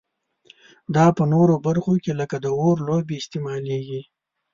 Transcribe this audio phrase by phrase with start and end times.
[0.95, 4.01] دا په نورو برخو کې لکه د اور لوبې استعمالیږي.